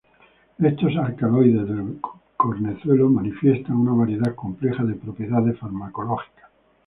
[0.57, 1.99] Estos alcaloides del
[2.35, 6.49] cornezuelo manifiestan una variedad compleja de propiedades farmacológicas.